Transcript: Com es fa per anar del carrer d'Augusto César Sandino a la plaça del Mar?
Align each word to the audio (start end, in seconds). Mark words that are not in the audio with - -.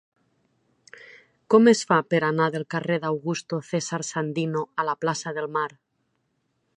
Com 1.53 1.69
es 1.71 1.81
fa 1.91 1.99
per 2.13 2.21
anar 2.29 2.47
del 2.55 2.65
carrer 2.75 2.97
d'Augusto 3.03 3.61
César 3.69 4.03
Sandino 4.11 4.67
a 4.85 4.89
la 4.91 4.99
plaça 5.05 5.39
del 5.39 5.49
Mar? 5.59 5.69